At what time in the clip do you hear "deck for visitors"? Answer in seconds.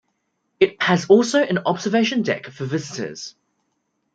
2.23-3.35